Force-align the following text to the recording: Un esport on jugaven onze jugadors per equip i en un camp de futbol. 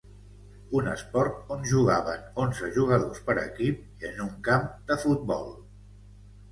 Un 0.79 0.87
esport 0.93 1.51
on 1.57 1.67
jugaven 1.73 2.25
onze 2.47 2.71
jugadors 2.79 3.23
per 3.29 3.39
equip 3.45 3.85
i 4.01 4.13
en 4.13 4.27
un 4.29 4.35
camp 4.51 4.69
de 4.91 5.03
futbol. 5.07 5.49